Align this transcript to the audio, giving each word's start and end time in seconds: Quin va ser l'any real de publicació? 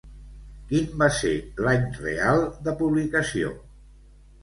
Quin 0.71 0.87
va 1.01 1.09
ser 1.19 1.35
l'any 1.67 1.85
real 1.99 2.45
de 2.67 2.77
publicació? 2.83 3.57